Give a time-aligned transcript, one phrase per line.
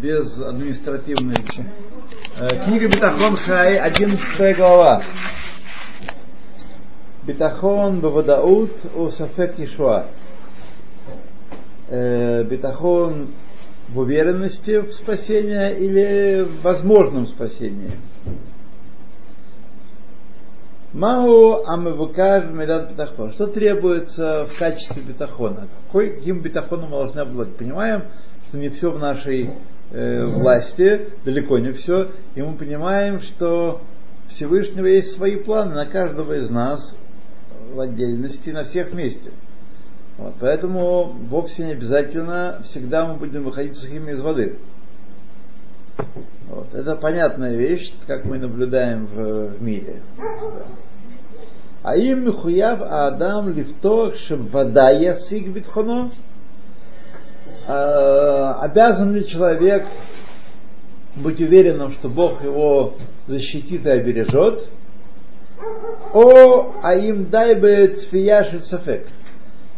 [0.00, 1.36] без административной.
[2.38, 5.02] Э, книга Бетахон Хай, 11 глава.
[7.26, 10.06] Бетахон Бавадаут у Сафет Ишуа.
[11.88, 13.28] Э, бетахон
[13.88, 17.92] в уверенности в спасении или в возможном спасении.
[20.94, 23.32] Мау амывукав медат бетахон.
[23.32, 25.68] Что требуется в качестве бетахона?
[25.86, 27.54] Какой, каким бетахоном мы должны обладать?
[27.56, 28.04] Понимаем,
[28.48, 29.50] что не все в нашей
[29.90, 33.80] э, власти, далеко не все, и мы понимаем, что
[34.28, 36.96] Всевышнего есть свои планы на каждого из нас
[37.72, 39.30] в отдельности, на всех вместе.
[40.18, 44.56] Вот, поэтому вовсе не обязательно всегда мы будем выходить сухими из воды.
[46.48, 50.02] Вот, это понятная вещь, как мы наблюдаем в, в мире.
[51.82, 56.10] А им михуяв Адам лифтох вода ясик битхоно.
[57.72, 59.86] А, обязан ли человек
[61.14, 62.94] быть уверенным, что Бог его
[63.28, 64.68] защитит и обережет?
[66.12, 69.06] О, а им дай бы цфияши сафек.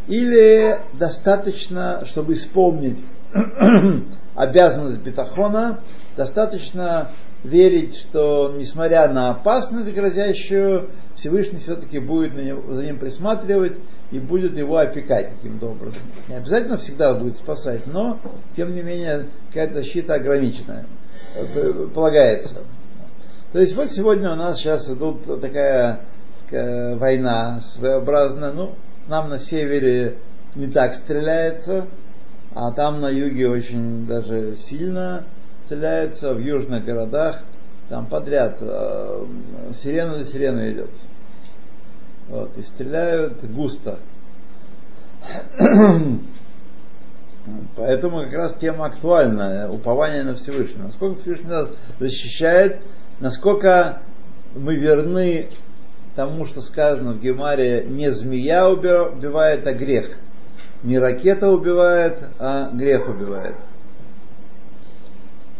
[0.08, 2.98] Или достаточно, чтобы исполнить
[4.34, 5.80] обязанность бетахона,
[6.16, 7.10] достаточно
[7.44, 13.76] верить, что несмотря на опасность грозящую, Всевышний все-таки будет на него, за ним присматривать
[14.10, 16.02] и будет его опекать каким-то образом.
[16.28, 18.18] Не обязательно всегда будет спасать, но,
[18.56, 20.86] тем не менее, какая-то защита ограниченная
[21.34, 22.62] э, полагается.
[23.52, 26.00] То есть вот сегодня у нас сейчас идут такая,
[26.44, 28.74] такая война своеобразная, ну,
[29.08, 30.16] нам на севере
[30.54, 31.86] не так стреляется,
[32.54, 35.24] а там на юге очень даже сильно
[35.66, 37.42] стреляется, в южных городах,
[37.88, 39.24] там подряд э,
[39.74, 40.90] сирена за сиреной идет.
[42.28, 43.98] Вот, и стреляют густо.
[47.76, 50.86] Поэтому как раз тема актуальна, упование на Всевышнего.
[50.86, 51.68] Насколько Всевышний нас
[51.98, 52.82] защищает,
[53.20, 54.00] насколько
[54.54, 55.48] мы верны
[56.14, 60.16] тому, что сказано в Гемаре, не змея убивает, а грех.
[60.82, 63.56] Не ракета убивает, а грех убивает.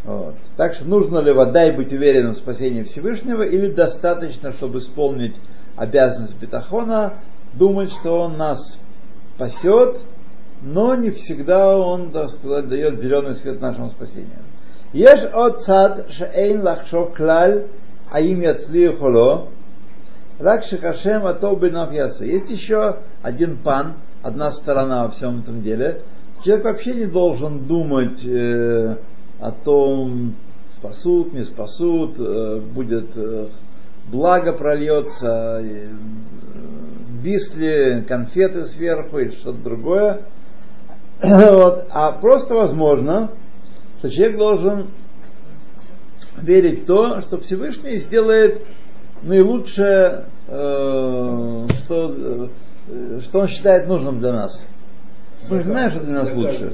[0.05, 0.35] Вот.
[0.57, 5.37] Так что нужно ли вода и быть уверенным в спасении Всевышнего, или достаточно, чтобы исполнить
[5.77, 7.15] обязанность Бетахона,
[7.55, 8.79] думать, что он нас
[9.37, 10.01] спасет,
[10.63, 14.43] но не всегда он, так сказать, дает зеленый свет нашему спасению.
[14.93, 16.07] Еш от цад
[16.63, 17.67] лахшов клаль
[18.11, 19.49] аим яцли холо
[20.39, 22.25] рак шихашем ато бенав яса.
[22.25, 26.03] Есть еще один пан, одна сторона во всем этом деле.
[26.45, 28.97] Человек вообще не должен думать э,
[29.43, 30.35] о том,
[30.77, 33.49] спасут, не спасут, э, будет э,
[34.11, 35.89] благо прольется, э,
[37.23, 40.23] бисли, конфеты сверху или что-то другое.
[41.23, 41.87] вот.
[41.91, 43.33] А просто возможно,
[43.99, 44.87] что человек должен
[46.41, 48.63] верить в то, что Всевышний сделает
[49.23, 52.49] наилучшее, э, что,
[52.89, 54.65] э, что он считает нужным для нас.
[55.51, 56.73] Мы же знаем, что для нас лучше.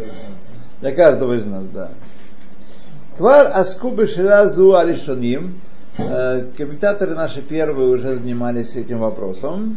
[0.83, 1.91] Для каждого из нас, да.
[3.19, 5.61] Квар Аскубы Ширазу Алишоним.
[5.99, 9.77] Э, комментаторы наши первые уже занимались этим вопросом.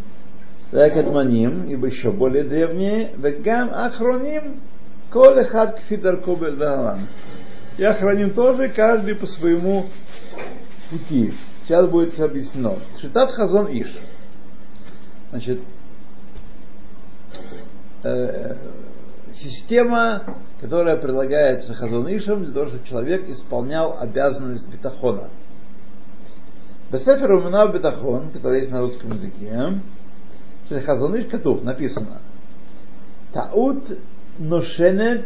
[0.72, 3.16] Векадманим, ибо еще более древние.
[3.18, 4.59] Вегам Ахроним,
[5.09, 6.56] Коле Хад Кфидар Кобель
[7.80, 9.88] И тоже, каждый по своему
[10.91, 11.34] пути.
[11.63, 12.75] Сейчас будет объяснено.
[13.01, 13.91] Шитат Хазон Иш.
[15.31, 15.62] Значит,
[18.03, 18.56] э,
[19.33, 20.23] система,
[20.59, 25.29] которая предлагается Хазунишем для того, чтобы человек исполнял обязанность бетахона.
[26.91, 29.79] Бесефер Умина Бетахон, который есть на русском языке,
[30.65, 32.19] что Хазуныш Катув написано
[33.33, 33.97] Таут
[34.37, 35.25] ношенет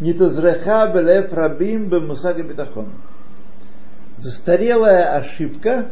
[0.00, 2.88] нитозреха белев рабим бемусага бетахон.
[4.16, 5.90] Застарелая ошибка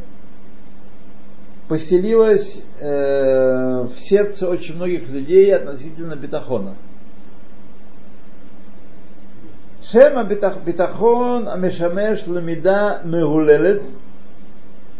[1.70, 6.76] поселилась э, в сердце очень многих людей относительно бетахона.
[9.84, 13.82] Шема бетахон амешамеш ламида мегулелет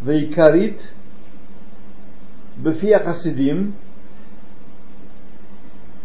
[0.04, 0.82] ועיקרית
[2.64, 3.72] בפי החסידים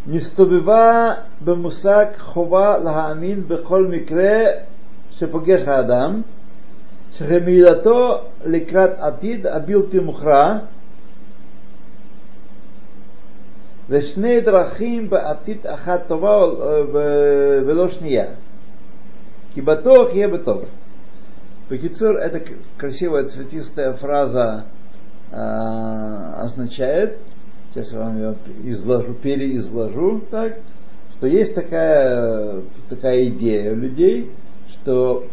[0.06, 1.14] נסתובבה
[1.44, 4.38] במושג חובה להאמין בכל מקרה
[5.10, 6.22] שפוגש האדם
[7.14, 10.58] שרמילתו לקראת עתיד הבלתי מוכרע
[13.88, 16.36] ושני דרכים בעתיד אחת טובה
[17.66, 18.24] ולא שנייה.
[19.54, 20.64] כי בטוח יהיה בטוב.
[21.70, 22.42] Бекицур это
[22.76, 24.64] красивая цветистая фраза
[25.30, 25.36] э,
[26.42, 27.18] означает,
[27.72, 34.32] сейчас я вам ее изложу, переизложу, так, что что есть такая, такая идея у людей,
[34.70, 35.26] что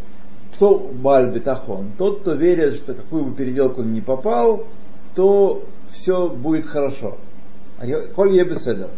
[0.62, 1.90] кто Баль Бетахон?
[1.98, 4.66] Тот, кто верит, что какую бы переделку он не попал,
[5.16, 7.18] то все будет хорошо.
[7.80, 8.90] А коль ебеседер.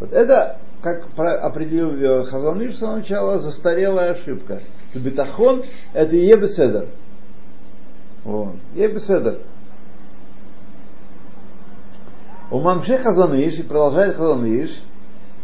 [0.00, 4.60] Вот это, как определил Хазаныш с самого начала, застарелая ошибка.
[4.90, 5.62] Что бетахон
[5.92, 6.88] это ебеседер.
[8.24, 8.56] Вот.
[8.74, 9.38] Ебеседер.
[12.50, 14.70] У Мамше Хазаныш, и продолжает Хазаныш,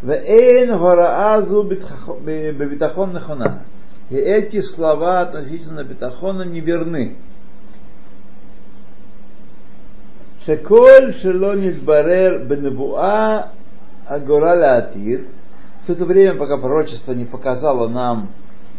[0.02, 3.62] Вэйн вараазу бетахон нахона.
[4.10, 7.16] И эти слова относительно бетахона неверны.
[10.46, 13.50] Шеколь шело нидбарер бенебуа
[14.06, 15.26] агора атир.
[15.86, 18.30] В это время, пока пророчество не показало нам,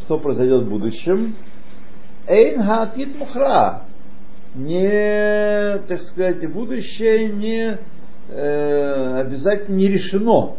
[0.02, 1.36] что произойдет в будущем,
[2.28, 3.84] эйн хаатит мухра.
[4.56, 7.78] Не, так сказать, будущее не
[8.30, 10.56] э, обязательно не решено.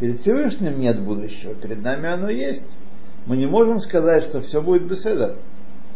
[0.00, 2.70] Перед Всевышним нет будущего, перед нами оно есть.
[3.26, 5.36] Мы не можем сказать, что все будет беседа.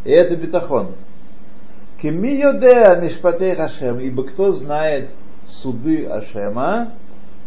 [0.05, 0.95] И это бетахон.
[2.01, 5.11] Кеми йодеа мишпатей Хашем, ибо кто знает
[5.49, 6.93] суды Ашема,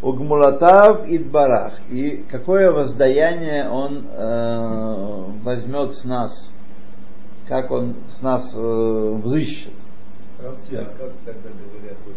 [0.01, 6.51] угмулатав идбарах, и какое воздаяние он э, возьмет с нас,
[7.48, 9.72] как он с нас э, взыщет.
[10.44, 12.16] Равсия, как тогда говорят, вот,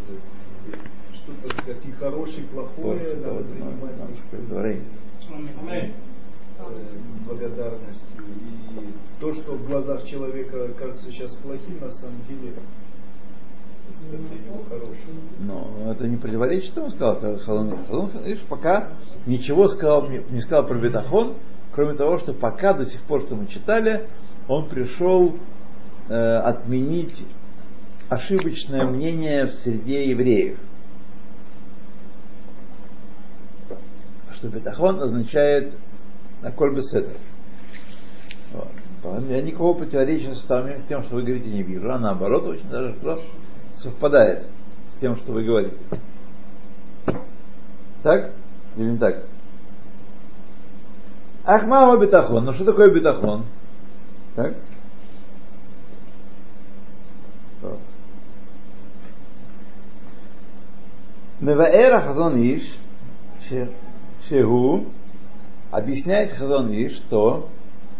[1.12, 4.80] что-то сказать, и хорошее, и плохое, надо принимать.
[6.58, 8.22] С благодарностью.
[8.22, 12.52] И то, что в глазах человека кажется сейчас плохим, на самом деле
[15.40, 17.86] но это не противоречит тому, сказал Халон.
[17.86, 18.90] Халон, видишь, пока
[19.26, 21.34] ничего сказал, не сказал про Бетахон,
[21.72, 24.08] кроме того, что пока до сих пор, что мы читали,
[24.48, 25.36] он пришел
[26.08, 27.24] э, отменить
[28.08, 30.58] ошибочное мнение в среде евреев.
[34.34, 35.74] Что Бетахон означает
[36.44, 37.16] Аколь Беседер.
[38.52, 39.22] Вот.
[39.28, 40.44] Я никакого противоречия с
[40.88, 42.94] тем, что вы говорите, не вижу, а наоборот, очень даже
[43.76, 44.46] совпадает
[44.94, 45.76] с тем, что вы говорите.
[48.02, 48.32] Так?
[48.76, 49.24] Или не так?
[51.44, 52.44] Ахмама бетахон.
[52.44, 53.44] Ну что такое бетахон?
[54.36, 54.54] Так?
[61.40, 62.62] Меваэра Хазон Иш,
[64.28, 64.86] Шеху,
[65.74, 67.48] объясняет Хазон Иш, что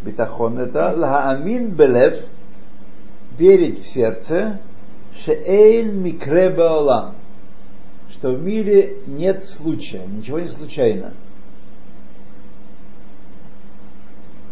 [0.02, 2.24] бетахон это лаамин белев,
[3.36, 4.60] верить в сердце,
[5.24, 7.14] Шеэйн микре баолам,
[8.10, 11.14] что в мире нет случая, ничего не случайно.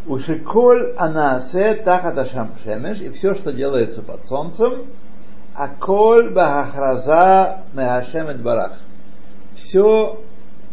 [0.07, 4.87] Ушиколь анасе тахата шамшемеш, и все, что делается под солнцем,
[5.55, 8.81] а коль бахахраза мehашемет барах.
[9.55, 10.21] Все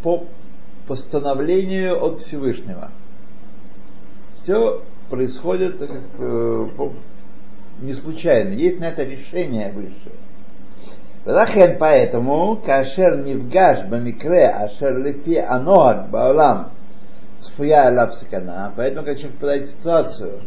[0.01, 0.25] по
[0.89, 2.89] постановлению от Всевышнего.
[4.41, 6.67] Все происходит как, э,
[7.81, 8.55] не случайно.
[8.55, 10.15] Есть на это решение высшее.
[11.25, 16.71] Лахен поэтому, кашер нивгаш бамикре ашер лифи аногак баолам
[17.39, 20.39] цфуя алав сакана, поэтому, когда человек попадает в ситуацию,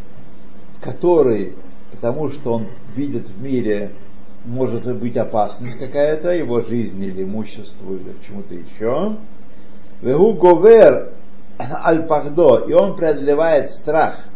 [0.76, 1.54] в которой,
[1.92, 2.66] потому что он
[2.96, 3.92] видит в мире,
[4.44, 9.16] может быть опасность какая-то, его жизни или имуществу, или чему-то еще,
[10.02, 11.12] вегу говер
[11.58, 14.18] аль пахдо, и он преодолевает страх–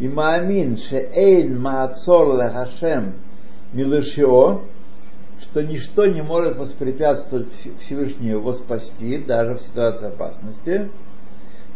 [0.00, 3.12] и маамин шеэйн маацор лехашем
[3.74, 4.62] милышио,
[5.42, 7.48] что ничто не может воспрепятствовать
[7.80, 10.88] Всевышнему его спасти, даже в ситуации опасности.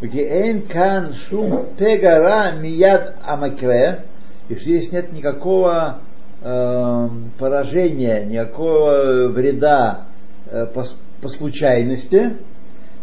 [0.00, 4.04] Эйн кан шум пегара мияд амакре,
[4.48, 6.00] и что здесь нет никакого
[6.42, 7.08] э,
[7.38, 10.06] поражения, никакого вреда
[10.46, 10.84] э, по,
[11.20, 12.38] по случайности.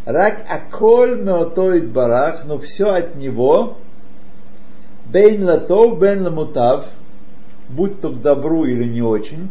[0.06, 3.78] Рак аколь меотоид барах, но все от него,
[5.12, 6.86] Бейн латов, бейн ламутав,
[7.70, 9.50] будь то к добру или не очень.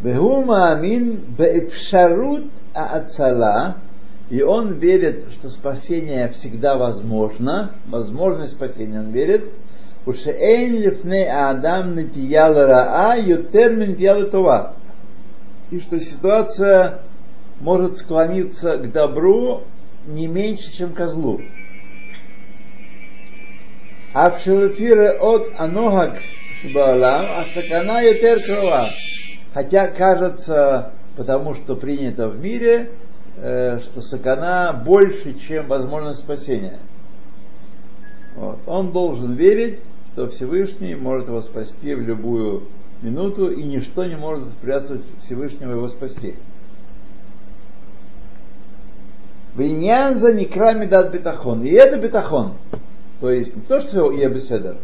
[0.00, 3.76] Вегума амин беэпшарут аацала,
[4.30, 9.50] и он верит, что спасение всегда возможно, возможность спасения он верит,
[10.06, 14.74] Ушеэйн лифне адам нетиял раа ютер мин това.
[15.70, 17.00] И что ситуация
[17.60, 19.62] может склониться к добру
[20.06, 21.40] не меньше, чем к злу.
[24.12, 26.18] Абшелефире от аногак
[26.74, 28.84] Баалам, а сакана ютер крова.
[29.54, 32.90] Хотя кажется, потому что принято в мире,
[33.36, 36.78] э, что сакана больше, чем возможность спасения.
[38.34, 38.58] Вот.
[38.66, 39.78] Он должен верить,
[40.12, 42.64] что Всевышний может его спасти в любую
[43.02, 46.34] минуту, и ничто не может препятствовать Всевышнему его спасти.
[49.56, 51.62] Виньянза Никра дат Бетахон.
[51.64, 52.54] И это Бетахон.
[53.20, 54.78] То есть не то, что я беседер,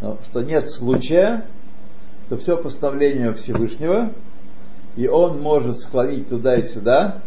[0.00, 1.44] но что нет случая,
[2.28, 4.12] то все поставление Всевышнего,
[4.96, 7.20] и он может склонить туда и сюда,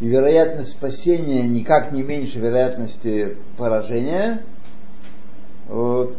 [0.00, 4.42] и вероятность спасения никак не меньше вероятности поражения.
[5.68, 6.16] Вот.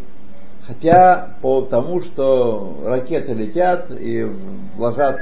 [0.66, 4.26] Хотя по тому, что ракеты летят и
[4.78, 5.20] ложат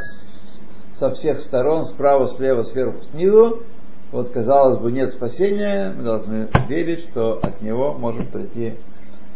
[0.96, 3.64] со всех сторон, справа, слева, сверху, снизу,
[4.12, 8.76] вот казалось бы нет спасения, мы должны верить, что от него может прийти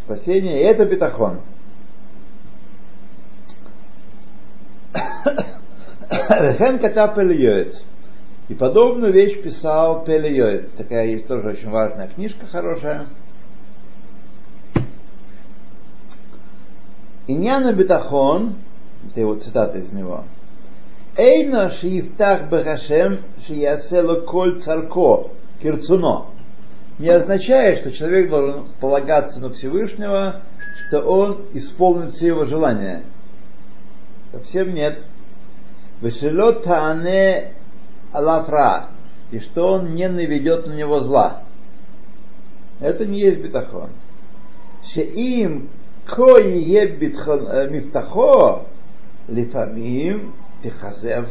[0.06, 1.40] спасение, и это бетахон.
[6.30, 7.18] Рехен Катап
[8.50, 10.70] И подобную вещь писал Пелиоец.
[10.72, 13.08] Такая есть тоже очень важная книжка, хорошая.
[17.28, 18.56] Иньяна Бетахон,
[19.08, 20.24] это его цитата из него,
[21.18, 26.26] Эйна шиифтах бахашем шиясело коль царко кирцуно.
[27.00, 30.42] Не означает, что человек должен полагаться на Всевышнего,
[30.88, 33.04] что он исполнит все его желания.
[34.34, 35.06] Совсем нет.
[36.02, 37.54] Вешелот таане
[38.12, 38.90] алафра.
[39.32, 41.44] И что он не наведет на него зла.
[42.82, 43.90] Это не есть битахон.
[44.84, 45.70] Шеим
[46.07, 48.67] ко е мифтахо
[49.29, 50.33] лифамим
[50.63, 51.29] тихазев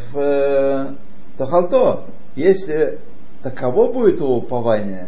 [1.38, 2.06] тахалто.
[2.36, 3.00] Если
[3.44, 5.08] таково будет его упование,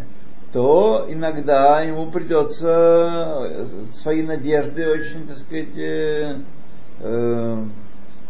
[0.51, 6.35] то иногда ему придется свои надежды очень, так сказать, э,
[6.99, 7.63] э,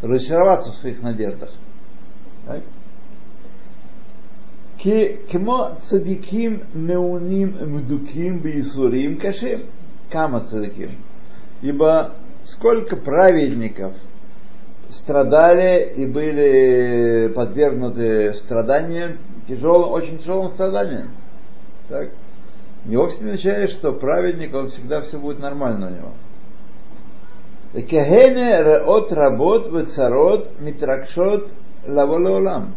[0.02, 1.50] разочароваться в своих надеждах.
[2.46, 2.62] Так?
[5.30, 9.60] כמו צדיקים מעונים מדוקים בייסורים קשים.
[10.10, 10.90] Кама цадиким.
[11.63, 12.13] Ибо
[12.45, 13.93] сколько праведников
[14.89, 21.11] страдали и были подвергнуты страданиям, тяжелым, очень тяжелым страданиям.
[21.89, 22.11] Так?
[22.85, 26.13] Не вовсе не означает, что праведник, он всегда все будет нормально у него.
[27.83, 31.51] Кехене реот работ царот митракшот
[31.87, 32.75] лаволеолам.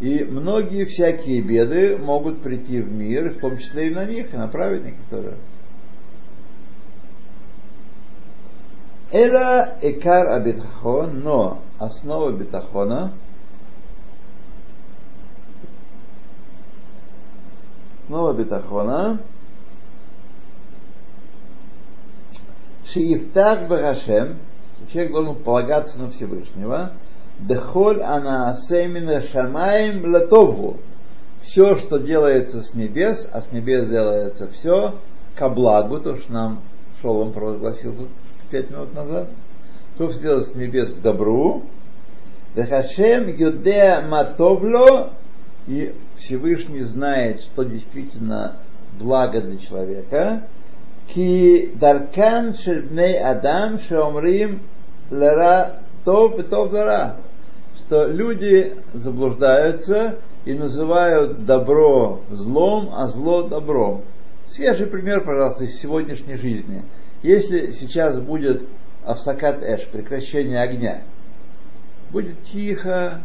[0.00, 4.36] И многие всякие беды могут прийти в мир, в том числе и на них, и
[4.36, 5.34] на праведников тоже.
[9.12, 13.12] Эла экар абитахон, но основа битахона
[18.04, 19.18] основа битахона
[22.86, 24.38] Шиифтах Барашем,
[24.92, 26.92] человек должен полагаться на Всевышнего,
[27.38, 30.78] Дехоль ана асемина шамаем латову.
[31.40, 34.96] Все, что делается с небес, а с небес делается все
[35.36, 36.60] ко благу, то, что нам
[37.00, 38.08] Шолом провозгласил тут
[38.50, 39.28] пять минут назад,
[39.96, 41.62] то, что делается с небес к добру,
[42.54, 45.10] Дехашем юдея матовло,
[45.66, 48.56] и Всевышний знает, что действительно
[48.98, 50.42] благо для человека,
[51.08, 54.60] ки даркан шельбней адам шеомрим
[55.10, 57.16] лера тов и тов лера
[57.90, 64.02] что люди заблуждаются и называют добро злом, а зло добром.
[64.46, 66.82] Свежий пример, пожалуйста, из сегодняшней жизни.
[67.22, 68.66] Если сейчас будет
[69.04, 71.02] авсакат эш, прекращение огня,
[72.10, 73.20] будет тихо,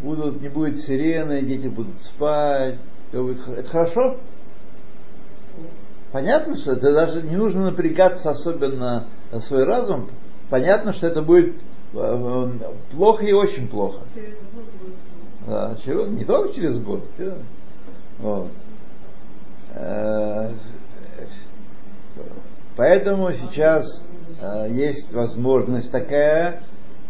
[0.00, 2.78] будут, не будет сирены, дети будут спать,
[3.12, 4.16] это хорошо?
[6.12, 10.10] Понятно, что это даже не нужно напрягаться особенно на свой разум.
[10.48, 11.54] Понятно, что это будет
[11.92, 12.48] Э,
[12.92, 14.00] плохо и очень плохо.
[15.46, 16.06] Да, чего?
[16.06, 17.04] Не только через год.
[18.18, 18.48] Вот.
[22.80, 24.02] Э, поэтому сейчас
[24.40, 26.60] э, есть возможность такая,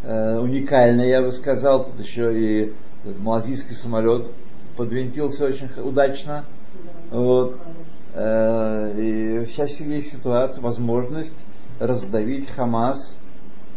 [0.03, 2.73] уникальная, я бы сказал, тут еще и
[3.19, 4.29] малазийский самолет
[4.75, 6.47] подвинтился очень удачно.
[7.11, 7.57] Вот.
[8.17, 11.37] И сейчас есть ситуация, возможность
[11.79, 13.15] раздавить Хамас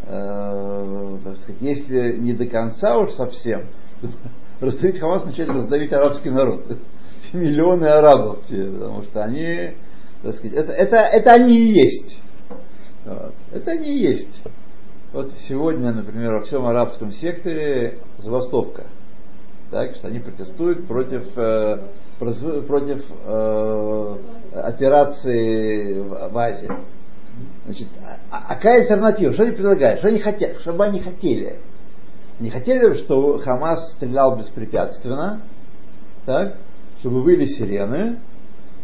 [0.08, 3.64] э, так сказать, если не до конца уж совсем,
[4.62, 6.66] раздавить Хамас начать раздавить арабский народ.
[7.34, 9.74] Миллионы арабов, потому что они,
[10.24, 12.18] так сказать, это, это, это они и есть.
[13.06, 13.34] Вот.
[13.52, 14.42] Это они и есть.
[15.12, 18.86] Вот сегодня, например, во всем арабском секторе забастовка.
[19.70, 21.78] Так, что они протестуют против, э,
[22.20, 24.16] против э,
[24.54, 26.72] операции в, в Азии.
[27.66, 27.88] Значит,
[28.32, 29.34] а, а какая альтернатива?
[29.34, 30.00] Что они предлагают?
[30.00, 30.58] Что они хотят?
[30.62, 31.60] Чтобы они хотели?
[32.40, 35.42] Не хотели, чтобы Хамас стрелял беспрепятственно,
[36.26, 36.56] так,
[37.00, 38.20] чтобы были сирены,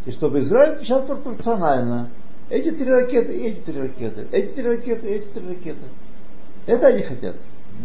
[0.06, 2.10] и чтобы Израиль отвечал пропорционально.
[2.48, 5.86] Эти три ракеты, эти три ракеты, эти три ракеты, эти три ракеты.
[6.66, 7.36] Это они хотят.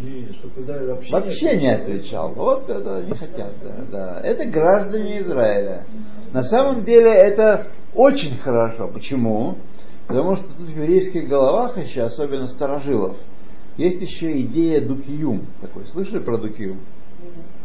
[0.02, 2.32] Не, чтобы вообще, вообще не отвечал.
[2.34, 3.52] Вот это не хотят.
[3.62, 4.20] Да, да.
[4.22, 5.84] Это граждане Израиля.
[6.32, 8.88] На самом деле это очень хорошо.
[8.88, 9.56] Почему?
[10.06, 13.16] Потому что тут в еврейских головах еще, особенно старожилов,
[13.76, 15.46] есть еще идея дукиюм.
[15.60, 15.86] Такой.
[15.86, 16.80] Слышали про дукиюм?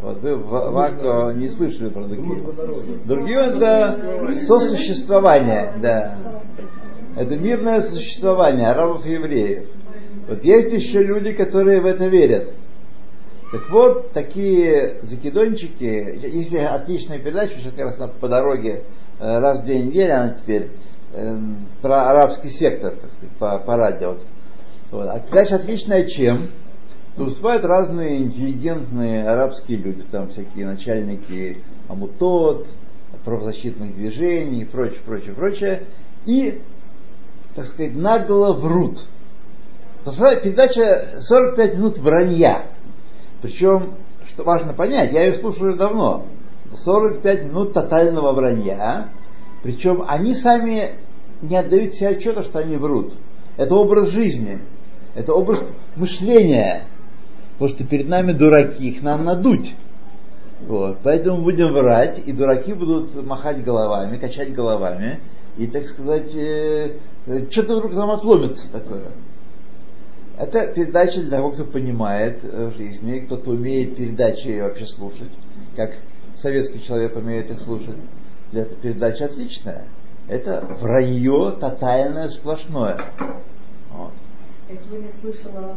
[0.01, 2.45] Вот вы в Вако не слышали про дукиюм.
[3.05, 6.17] Дукиюм это сосуществование, да.
[7.15, 9.67] Это мирное существование арабов и евреев.
[10.27, 12.53] Вот есть еще люди, которые в это верят.
[13.51, 18.83] Так вот, такие закидончики, если отличная передача, сейчас как раз по дороге
[19.19, 20.69] э, раз в две недели, она теперь
[21.13, 21.37] э,
[21.81, 24.15] про арабский сектор, так сказать, по, по радио.
[24.89, 25.05] Вот.
[25.09, 26.47] А передача отличная чем?
[27.15, 31.57] То выступают разные интеллигентные арабские люди, там всякие начальники
[31.89, 32.67] амутот,
[33.25, 35.83] правозащитных движений и прочее, прочее, прочее.
[36.25, 36.61] И,
[37.53, 39.05] так сказать, нагло врут.
[40.05, 42.67] Передача 45 минут вранья.
[43.41, 43.95] Причем,
[44.27, 46.25] что важно понять, я ее слушаю давно.
[46.73, 49.09] 45 минут тотального вранья.
[49.63, 50.91] Причем они сами
[51.41, 53.13] не отдают себе отчета, что они врут.
[53.57, 54.59] Это образ жизни.
[55.13, 55.63] Это образ
[55.95, 56.85] мышления.
[57.61, 59.75] Потому что перед нами дураки, их надо надуть.
[60.61, 60.97] Вот.
[61.03, 65.19] Поэтому будем врать, и дураки будут махать головами, качать головами,
[65.59, 66.97] и, так сказать, э,
[67.51, 69.11] что-то вдруг там отломится такое.
[70.39, 75.29] Это передача для того, кто понимает э, в жизни, кто-то умеет передачи вообще слушать,
[75.75, 75.91] как
[76.37, 77.97] советский человек умеет их слушать.
[78.51, 79.85] Для этой передачи отличная.
[80.27, 82.97] Это вранье тотальное, сплошное.
[83.91, 84.13] Вот.
[84.67, 84.77] Я
[85.21, 85.75] слышала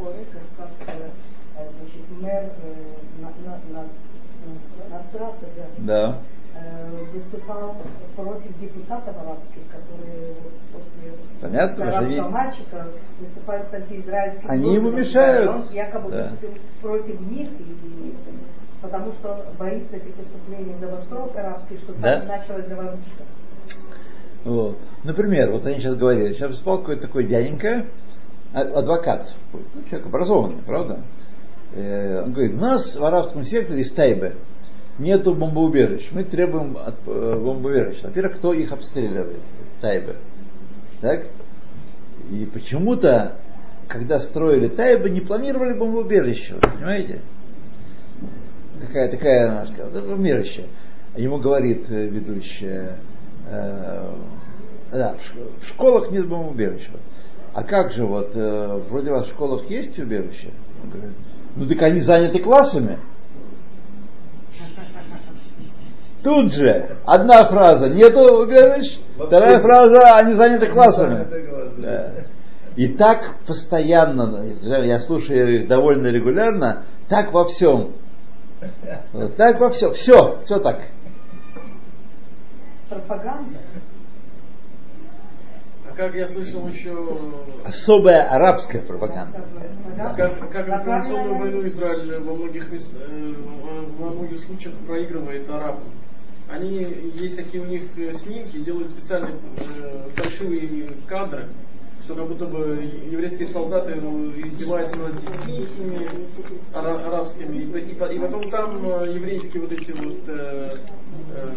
[0.00, 0.24] Форы,
[0.56, 0.68] как,
[1.54, 2.50] значит, мэр
[3.20, 3.84] на, на, на,
[4.88, 5.46] Нацрата,
[5.78, 6.18] да,
[7.12, 7.76] выступал
[8.16, 10.34] против депутатов арабских, которые
[10.72, 12.20] после Понятно, арабского они...
[12.20, 12.86] мальчика
[13.18, 15.50] выступают с антиизраильским Они ему мешают.
[15.50, 16.22] Он якобы да.
[16.22, 18.14] выступил против них, и,
[18.80, 22.20] потому что боится этих выступлений за Восток арабский, что да?
[22.20, 23.24] там началась заварушка.
[24.44, 24.78] Вот.
[25.04, 27.84] Например, вот они сейчас говорили, сейчас выступал какой-то такой дяденька,
[28.52, 31.00] адвокат, ну, человек образованный, правда?
[31.74, 34.34] Э, он говорит, у нас в арабском секторе из Тайбе
[34.98, 36.08] нету бомбоубежищ.
[36.12, 36.92] Мы требуем э,
[37.38, 38.02] бомбоубежищ.
[38.02, 39.40] Во-первых, кто их обстреливает?
[39.80, 40.16] Тайбе.
[41.00, 41.26] Так?
[42.30, 43.36] И почему-то,
[43.88, 46.56] когда строили Тайбе, не планировали бомбоубежище.
[46.60, 47.20] Понимаете?
[48.80, 50.66] Какая такая, она сказала, бомбоубежище.
[51.16, 52.96] Ему говорит э, ведущая,
[53.48, 54.12] э,
[54.92, 55.16] да,
[55.60, 56.92] в школах нет бомбоубежища.
[57.52, 60.50] А как же вот, э, вроде вас в школах есть убежище?
[60.82, 61.16] Он говорит,
[61.56, 62.98] ну так они заняты классами.
[66.22, 71.26] Тут же одна фраза нету убежищ, вторая фраза они заняты классами.
[71.78, 72.12] Да.
[72.76, 77.94] И так постоянно, я слушаю их довольно регулярно, так во всем.
[79.36, 79.92] Так во всем.
[79.94, 80.82] Все, все так.
[82.88, 83.58] Пропаганда
[86.00, 86.96] как я слышал еще...
[87.62, 89.44] Особая арабская пропаганда.
[90.16, 93.34] Как, как информационную войну Израиль во многих, мест, э,
[93.98, 95.84] во многих случаях проигрывает арабам.
[96.48, 101.48] Они, есть такие у них э, снимки, делают специальные э, фальшивые кадры,
[102.02, 105.68] что как будто бы еврейские солдаты издеваются над детьми
[106.72, 110.76] арабскими, и, и, и потом там еврейские вот эти вот э,
[111.36, 111.50] э,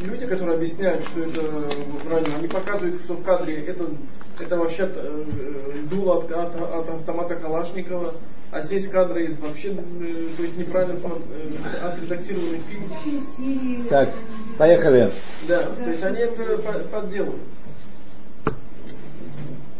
[0.00, 1.42] люди, которые объясняют, что это
[2.04, 3.86] правильно, они показывают, что в кадре это,
[4.40, 5.24] это вообще э,
[5.90, 8.14] дуло от, от, от автомата Калашникова,
[8.50, 13.86] а здесь кадры из вообще э, то есть неправильно э, отредактированный фильм.
[13.88, 14.14] Так,
[14.58, 15.10] поехали.
[15.48, 16.58] Да, то есть они это
[16.90, 17.42] подделывают.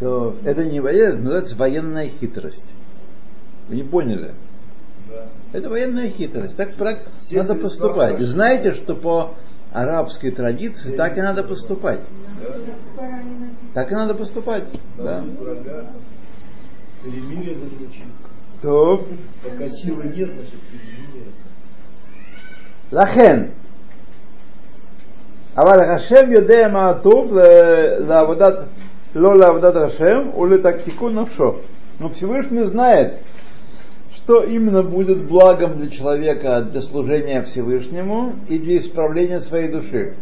[0.00, 2.66] То это не военная, называется военная хитрость.
[3.68, 4.34] Вы не поняли?
[5.08, 5.28] Да.
[5.52, 6.56] Это военная хитрость.
[6.56, 8.20] Так надо поступать.
[8.20, 9.34] Знаете, что по
[9.71, 11.99] арабской традиции, так и надо поступать.
[13.73, 14.63] Так и надо поступать.
[14.97, 15.23] Да.
[17.03, 18.03] Перемирие заключить.
[18.61, 19.05] То.
[19.43, 21.31] Пока силы нет, значит перемирие.
[22.91, 23.51] Лахен.
[25.57, 27.37] אבל השם יודע מה טוב
[28.07, 28.53] לעבודת,
[29.15, 31.55] לא לעבודת השם ולתקתיקון נפשו.
[31.99, 33.13] Но Всевышний знает,
[34.22, 40.14] что именно будет благом для человека для служения Всевышнему и для исправления своей души.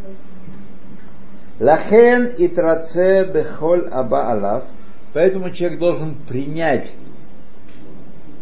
[1.59, 4.65] Лахен и траце бехоль аба алав.
[5.13, 6.91] Поэтому человек должен принять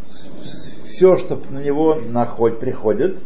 [0.07, 3.19] все, что на него находит, приходит.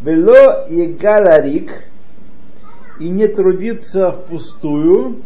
[0.00, 1.84] Вело и галарик
[3.00, 5.22] и не трудиться впустую,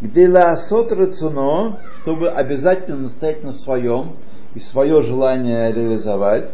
[0.00, 4.12] где ласот рацуно, чтобы обязательно настоять на своем,
[4.54, 6.50] и свое желание реализовать.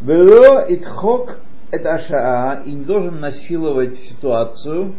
[0.00, 1.38] Вело итхок
[1.70, 4.94] это ашаа и не должен насиловать ситуацию,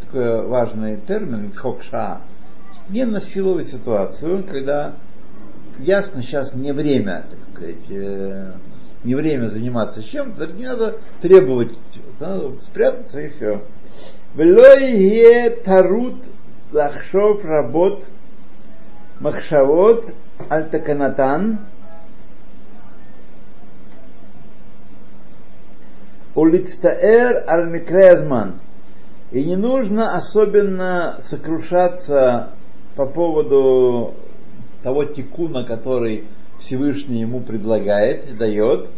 [0.00, 2.20] такой важный термин, итхок шаа,
[2.88, 4.94] не насиловать ситуацию, когда
[5.78, 8.52] ясно, сейчас не время, так сказать, э,
[9.04, 11.72] не время заниматься чем-то, не надо требовать,
[12.20, 13.62] надо спрятаться и все.
[14.34, 16.16] Влой тарут
[16.72, 18.04] лахшов работ
[19.20, 20.12] махшавот
[20.48, 21.58] альтаканатан
[26.34, 28.52] улицтаэр аль
[29.32, 32.50] И не нужно особенно сокрушаться
[32.96, 34.14] по поводу
[34.82, 36.26] того тикуна, который
[36.60, 38.88] Всевышний ему предлагает и дает,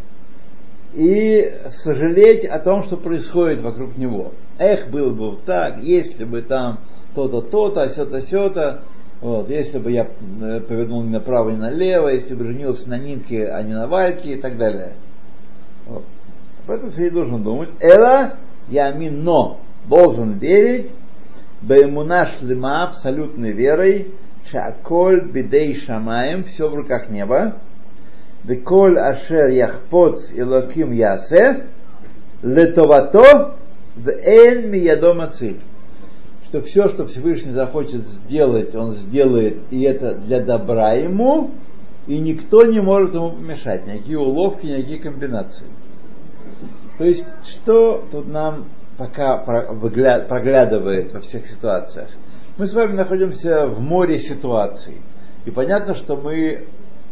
[0.93, 4.31] и сожалеть о том, что происходит вокруг него.
[4.57, 6.79] Эх, было бы вот так, если бы там
[7.15, 8.83] то-то, то-то, сё-то, сё-то,
[9.21, 10.07] вот, если бы я
[10.41, 14.33] э, повернул не направо, не налево, если бы женился на Нинке, а не на Вальке
[14.33, 14.93] и так далее.
[15.85, 16.03] Вот.
[16.65, 17.69] Об этом все и должен думать.
[17.79, 18.33] Эла
[18.67, 20.91] ямин но должен верить
[21.61, 24.11] Баймуна шлема абсолютной верой
[24.49, 27.57] Шаколь бидей шамаем, все в руках неба.
[28.43, 31.67] Веколь ашер яхпоц илоким ясе,
[32.41, 33.55] летовато
[33.95, 35.59] в эн миядома циль.
[36.51, 41.51] Что все, что Всевышний захочет сделать, он сделает, и это для добра ему,
[42.07, 43.87] и никто не может ему помешать.
[43.87, 45.67] Никакие уловки, никакие комбинации.
[46.97, 48.65] То есть, что тут нам
[48.97, 52.09] пока проглядывает во всех ситуациях?
[52.57, 54.97] Мы с вами находимся в море ситуаций.
[55.45, 56.65] И понятно, что мы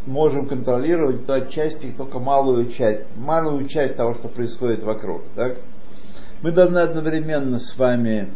[0.06, 5.22] можем контролировать то отчасти только малую часть, малую часть того, что происходит вокруг.
[5.36, 5.60] Так?
[6.42, 8.28] Мы должны одновременно с вами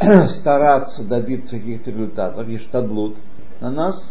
[0.28, 3.16] стараться добиться каких-то результатов, и штадлут
[3.60, 4.10] на нас,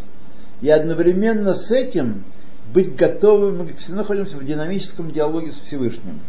[0.60, 2.24] и одновременно с этим
[2.72, 6.20] быть готовым, мы все находимся в динамическом диалоге с Всевышним.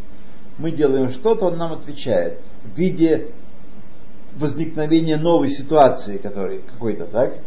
[0.57, 3.27] Мы делаем что-то, он нам отвечает в виде
[4.37, 7.37] возникновения новой ситуации, который какой-то, так?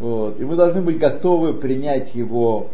[0.00, 0.40] Вот.
[0.40, 2.68] И мы должны быть готовы принять его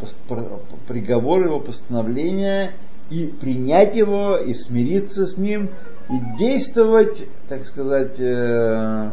[0.87, 2.73] приговор, его постановление,
[3.13, 5.69] и принять его, и смириться с ним,
[6.09, 9.11] и действовать, так сказать, э,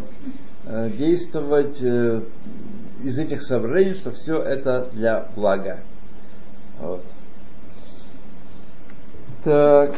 [0.64, 2.22] э, действовать э,
[3.04, 5.80] из этих соображений, что все это для блага.
[6.80, 7.04] Вот.
[9.44, 9.94] Так.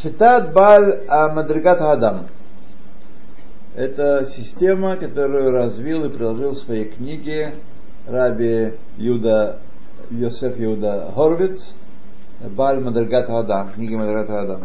[0.00, 2.26] Шитат Баль Мадригат Адам.
[3.74, 7.54] Это система, которую развил и приложил в своей книге
[8.06, 9.60] Раби Юда
[10.12, 11.72] Йосеф Юда Хорвиц
[12.40, 14.62] Баль Мадригат Адам, книги Мадригат Адам.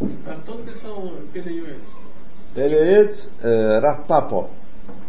[0.00, 1.84] А кто писал Пелеюец?
[2.54, 4.48] Пелеюец э, Рафпапо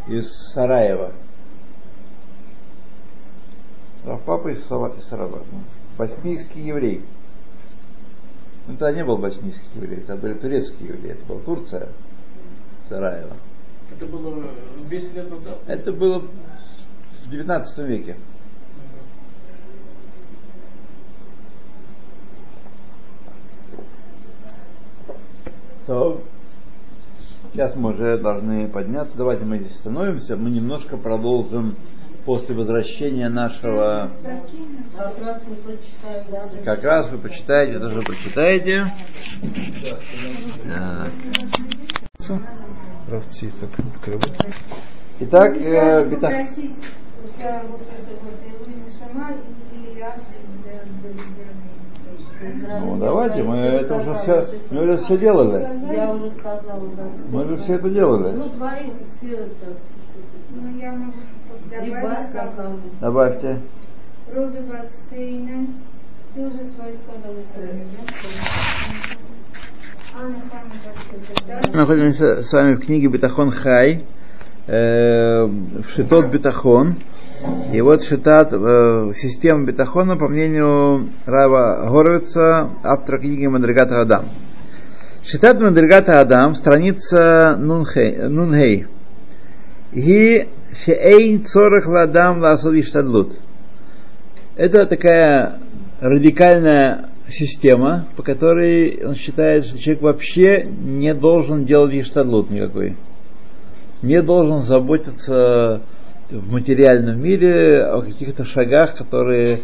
[0.08, 1.14] из Сараева.
[4.06, 5.44] Рафпапа из Сараева.
[5.98, 7.02] Боснийский еврей.
[8.68, 11.88] Ну, это не был боснийский еврей, это были турецкие евреи, это была Турция,
[12.90, 13.38] Сараева.
[13.96, 14.44] Это было
[14.90, 15.60] 200 лет назад?
[15.68, 16.20] Это было
[17.24, 18.18] в 19 веке.
[25.88, 26.22] То
[27.54, 29.18] сейчас мы уже должны подняться.
[29.18, 30.36] Давайте мы здесь становимся.
[30.36, 31.76] Мы немножко продолжим
[32.26, 34.10] после возвращения нашего...
[34.98, 36.64] Как раз вы почитаете.
[36.64, 38.86] Как раз вы почитаете, тоже прочитаете.
[43.08, 43.70] Равцы, так
[45.20, 46.76] Итак, э, попросить
[52.82, 55.68] ну, давайте, мы это уже все, мы уже все делали.
[55.94, 57.04] Я уже сказала, да.
[57.32, 58.36] Мы уже все это делали.
[58.36, 59.78] Ну, твои все это.
[60.52, 61.14] Ну, я могу
[63.02, 63.62] Добавьте.
[64.34, 65.68] Розы Ватсейна.
[66.34, 67.36] Ты уже свои сказала
[71.72, 74.06] Мы находимся с вами в книге Бетахон Хай,
[74.68, 76.96] в Шитот Бетахон.
[77.72, 84.26] И вот Шитат, э, система Бетахона, по мнению Рава Горовица, автора книги Мадригата Адам.
[85.24, 88.88] Шитат Мадригата Адам, страница Нунхей.
[89.94, 90.48] И
[90.86, 93.34] Шеэйн цорах ладам ласал иштадлут.
[94.56, 95.60] Это такая
[96.00, 102.96] радикальная система, по которой он считает, что человек вообще не должен делать иштадлут никакой.
[104.02, 105.82] Не должен заботиться
[106.30, 109.60] в материальном мире о каких-то шагах, которые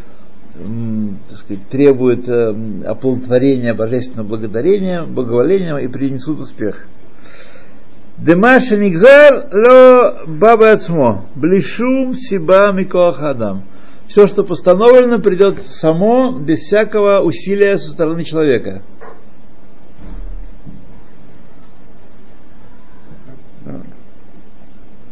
[0.54, 6.88] так сказать, требуют оплодотворения божественного благодарения, благоволения и принесут успех.
[8.18, 11.26] Демаша Нигзар ло баба ацмо.
[11.36, 13.64] Блишум сиба микоахадам.
[14.08, 18.84] Все, что постановлено, придет само, без всякого усилия со стороны человека.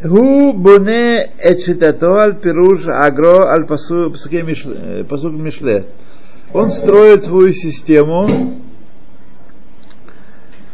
[0.02, 4.16] Гу буне эчитато аль пируш агро аль пасук
[5.34, 5.86] мишле.
[6.54, 8.56] Он строит свою систему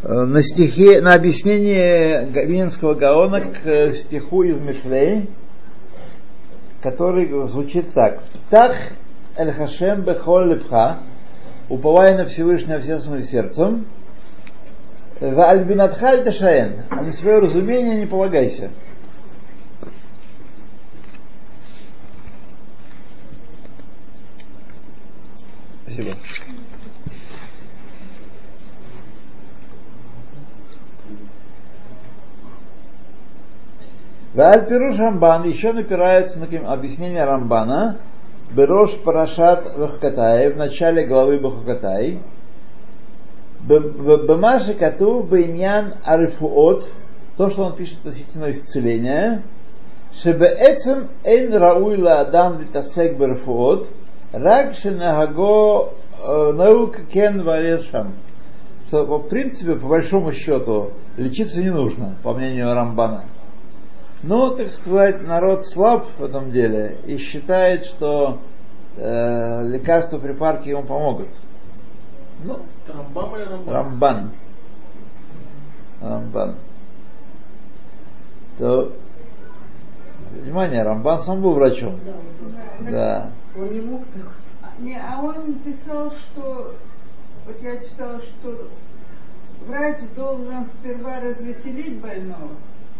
[0.04, 5.28] на стихе, на объяснение Винского Гаона к стиху из Мишлей,
[6.84, 8.22] который звучит так.
[8.48, 8.76] Птах
[9.38, 11.00] эль хашем бехол лепха,
[11.68, 13.86] уповая на Всевышнего всем своим сердцем,
[15.20, 18.70] в альбинатхаль ташаен, а на свое разумение не полагайся.
[25.96, 26.18] Спасибо.
[34.34, 35.44] Вааль Рамбан.
[35.44, 38.00] Еще напирается на объяснение Рамбана.
[38.52, 42.20] Берош Парашат Бахкатай в начале главы Бахкатай
[43.62, 46.90] Бамаши Кату Бейнян Арифуот.
[47.38, 49.44] То, что он пишет относительно исцеления.
[50.14, 53.90] Шебеэцем Эйн Рауила Адам Литасек Берфуот
[54.36, 55.94] Рак Шенагаго
[56.54, 58.14] Наука Кен Валешам
[58.88, 63.26] что в принципе, по большому счету, лечиться не нужно, по мнению Рамбана.
[64.24, 68.40] Но, так сказать, народ слаб в этом деле и считает, что
[68.96, 71.28] э, лекарства, припарки ему помогут.
[72.44, 73.74] Ну, Рамбам или Рамбан?
[73.74, 74.32] Рамбан.
[76.02, 76.56] Рамбан.
[78.58, 78.94] То,
[80.32, 82.00] внимание, Рамбан сам был врачом.
[82.80, 82.92] Да.
[82.92, 83.30] Да.
[83.58, 84.28] Он не мог так.
[84.62, 86.76] А, Не, а он писал, что
[87.46, 88.68] вот я читала, что
[89.68, 92.52] врач должен сперва развеселить больного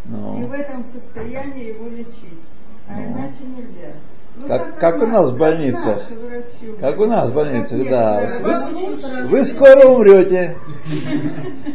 [0.04, 2.40] и Ну, в этом состоянии его лечить.
[2.88, 3.06] А Ну.
[3.12, 3.92] иначе нельзя.
[4.38, 6.76] Ну, Как- как у нас в врачи.
[6.80, 8.28] Как у нас в больнице, да.
[8.40, 10.56] Вы, вы скоро умрете.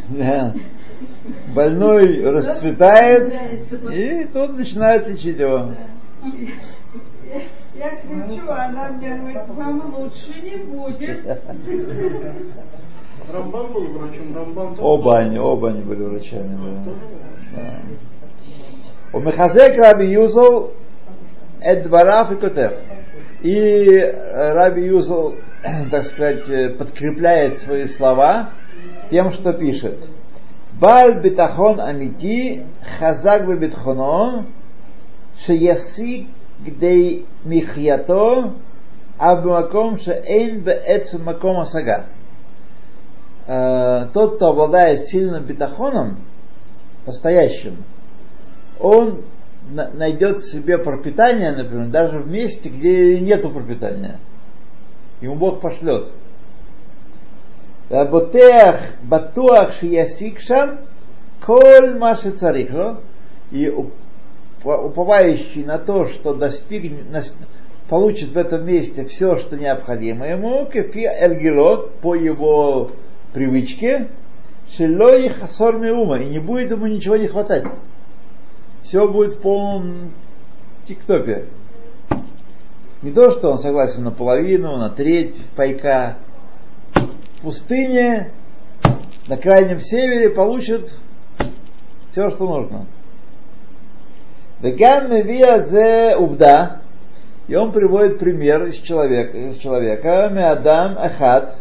[1.54, 3.32] Больной расцветает,
[3.92, 5.72] и тут начинают лечить его.
[7.74, 11.26] Я кричу, она мне говорит, вам лучше не будет.
[13.32, 16.58] Рамбан был врачом, Рамбан тоже Оба они, оба они были врачами.
[17.54, 17.80] да.
[19.12, 20.72] У Мехазек Раби Юзел
[21.64, 22.74] Эдвараф и Котев.
[23.42, 25.36] И э, Раби Юзел,
[25.90, 28.50] так сказать, э, подкрепляет свои слова
[29.10, 29.98] тем, что пишет.
[30.72, 32.64] Баль битахон амити
[32.98, 34.46] хазак битхоно
[35.44, 36.28] шеясик
[36.60, 38.54] гдей михьято
[39.18, 42.06] а бмаком шеэйн бээцем маком асага.
[43.46, 46.18] Э, Тот, кто обладает сильным битахоном,
[47.06, 47.84] настоящим,
[48.80, 49.22] он
[49.70, 54.18] найдет себе пропитание, например, даже в месте, где нету пропитания.
[55.20, 56.08] Ему Бог пошлет.
[57.88, 60.80] Работех батуах шиясик шам
[61.44, 62.70] коль маши царих.
[62.70, 62.96] ну?
[63.50, 63.92] И уп-
[64.64, 67.04] уповающий на то, что достигнет,
[67.88, 72.92] получит в этом месте все, что необходимо ему, кефи эльгилот, по его
[73.34, 74.08] привычке,
[74.70, 77.64] шелой хасор ума, и не будет ему ничего не хватать.
[78.82, 80.12] Все будет в полном
[80.86, 81.46] тиктопе.
[83.02, 86.16] Не то, что он согласен на половину, на треть пайка.
[86.94, 88.30] В пустыне,
[89.26, 90.88] на крайнем севере получит
[92.12, 92.86] все, что нужно.
[96.18, 96.82] Увда,
[97.48, 101.56] и он приводит пример из человека, из человека Меадам Ахат,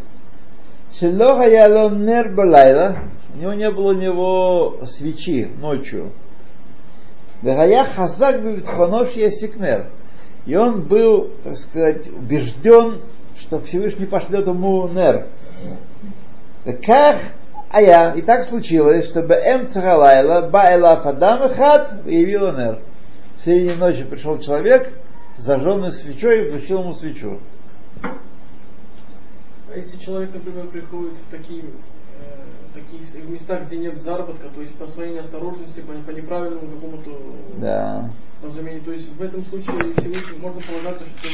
[0.99, 6.11] Шелоха ялон нер у него не было у него свечи ночью.
[7.41, 9.85] Вегая хазак бивитханош ясикмер.
[10.45, 13.01] И он был, так сказать, убежден,
[13.39, 15.27] что Всевышний пошлет ему нер.
[16.85, 17.17] Как
[17.73, 22.79] а я, и так случилось, что Бэм Цахалайла, Баэла Фадам Хат, явила нер.
[23.37, 24.91] В середине ночи пришел человек
[25.37, 27.39] с зажженной свечой и включил ему свечу.
[28.03, 31.63] А если человек, например, приходит в такие,
[32.75, 37.11] э, такие места, где нет заработка, то есть по своей неосторожности, по, по неправильному какому-то
[37.57, 38.11] Да.
[38.43, 41.27] разумению, то есть в этом случае Всевышний можно полагаться, что